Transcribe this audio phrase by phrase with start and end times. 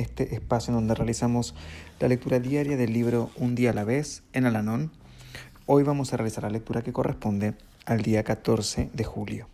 [0.00, 1.54] este espacio en donde realizamos
[1.98, 4.90] la lectura diaria del libro Un día a la vez en Alanón.
[5.66, 7.54] Hoy vamos a realizar la lectura que corresponde
[7.86, 9.46] al día 14 de julio.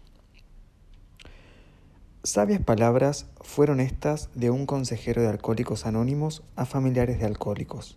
[2.22, 7.96] Sabias palabras fueron estas de un consejero de alcohólicos anónimos a familiares de alcohólicos.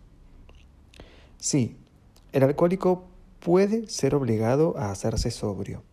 [1.38, 1.78] Sí,
[2.31, 3.06] el alcohólico
[3.40, 5.84] puede ser obligado a hacerse sobrio.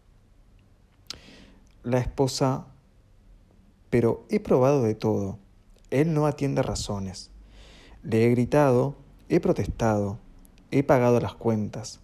[1.82, 2.66] La esposa,
[3.88, 5.38] pero he probado de todo.
[5.90, 7.30] Él no atiende razones.
[8.02, 8.96] Le he gritado,
[9.28, 10.18] he protestado,
[10.70, 12.00] he pagado las cuentas,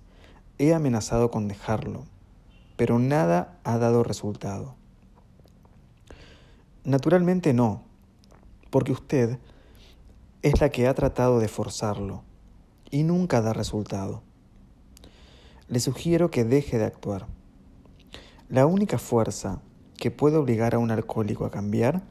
[0.59, 2.05] he amenazado con dejarlo
[2.83, 4.75] pero nada ha dado resultado.
[6.83, 7.83] Naturalmente no,
[8.71, 9.39] porque usted
[10.43, 12.25] es la que ha tratado de forzarlo
[12.91, 14.23] y nunca da resultado.
[15.69, 17.27] Le sugiero que deje de actuar.
[18.49, 19.61] La única fuerza
[19.97, 22.03] que puede obligar a un alcohólico a cambiar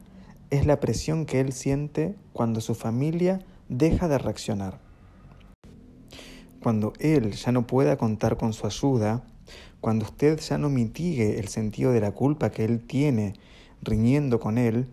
[0.52, 4.80] es la presión que él siente cuando su familia deja de reaccionar.
[6.62, 9.24] Cuando él ya no pueda contar con su ayuda,
[9.80, 13.32] cuando usted ya no mitigue el sentido de la culpa que él tiene
[13.80, 14.88] riñendo con él,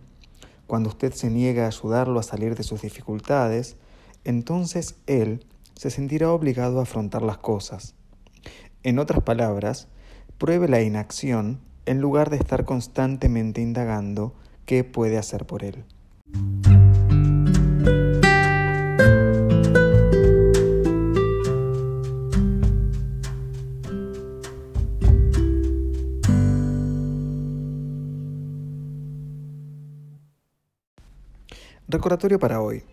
[0.66, 3.76] cuando usted se niega a ayudarlo a salir de sus dificultades,
[4.24, 5.44] entonces él
[5.74, 7.94] se sentirá obligado a afrontar las cosas.
[8.82, 9.88] En otras palabras,
[10.38, 14.34] pruebe la inacción en lugar de estar constantemente indagando
[14.70, 15.82] qué puede hacer por él.
[31.88, 32.84] Recordatorio para hoy.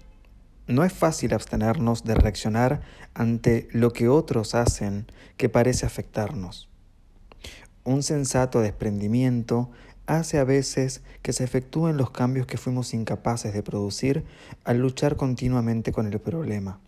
[0.66, 2.82] No es fácil abstenernos de reaccionar
[3.14, 5.06] ante lo que otros hacen
[5.38, 6.70] que parece afectarnos.
[7.84, 9.70] Un sensato desprendimiento
[10.08, 14.24] hace a veces que se efectúen los cambios que fuimos incapaces de producir
[14.64, 16.80] al luchar continuamente con el problema.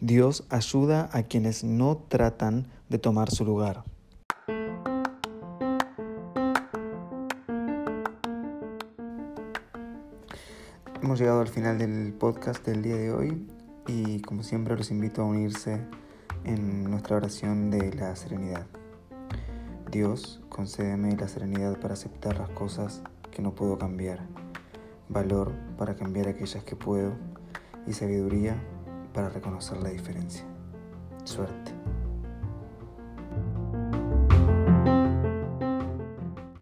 [0.00, 3.84] Dios ayuda a quienes no tratan de tomar su lugar.
[11.00, 13.46] Hemos llegado al final del podcast del día de hoy
[13.86, 15.80] y como siempre los invito a unirse
[16.44, 18.66] en nuestra oración de la serenidad.
[19.92, 24.20] Dios, concédeme la serenidad para aceptar las cosas que no puedo cambiar,
[25.10, 27.12] valor para cambiar aquellas que puedo
[27.86, 28.56] y sabiduría
[29.12, 30.46] para reconocer la diferencia.
[31.24, 31.61] Suerte.